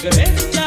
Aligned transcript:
cigarette 0.00 0.57